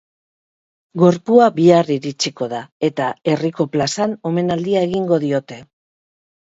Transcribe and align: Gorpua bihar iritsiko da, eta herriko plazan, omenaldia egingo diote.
Gorpua 1.01 1.49
bihar 1.57 1.91
iritsiko 1.97 2.49
da, 2.55 2.63
eta 2.91 3.13
herriko 3.35 3.71
plazan, 3.77 4.19
omenaldia 4.35 4.87
egingo 4.91 5.25
diote. 5.29 5.65